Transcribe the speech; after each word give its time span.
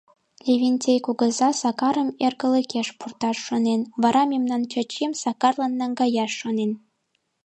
—Левентей 0.45 0.99
кугыза 1.05 1.49
Сакарым 1.61 2.09
эргылыкеш 2.25 2.87
пурташ 2.97 3.37
шонен, 3.47 3.81
вара 4.01 4.23
мемнан 4.31 4.61
Чачим 4.71 5.11
Сакарлан 5.23 5.73
наҥгаяш 5.79 6.31
шонен... 6.41 6.71